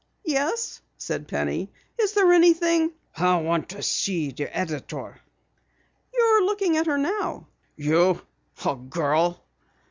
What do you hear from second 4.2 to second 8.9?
the editor." "You're looking at her now." "You! A